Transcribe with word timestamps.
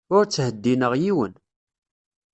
Ur 0.15 0.23
ttheddineɣ 0.25 0.93
yiwen. 1.01 1.33